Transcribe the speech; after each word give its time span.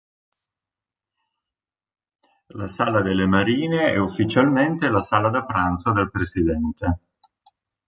La 2.55 2.65
Sala 2.65 3.03
delle 3.03 3.27
Marine 3.27 3.91
è 3.91 3.97
ufficialmente 3.97 4.89
la 4.89 4.99
sala 4.99 5.29
da 5.29 5.45
pranzo 5.45 5.91
del 5.93 6.09
Presidente. 6.09 6.99